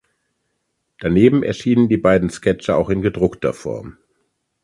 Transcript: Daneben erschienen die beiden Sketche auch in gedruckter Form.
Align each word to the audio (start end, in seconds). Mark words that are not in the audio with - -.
Daneben 0.97 1.43
erschienen 1.43 1.87
die 1.87 1.99
beiden 1.99 2.31
Sketche 2.31 2.75
auch 2.75 2.89
in 2.89 3.03
gedruckter 3.03 3.53
Form. 3.53 3.99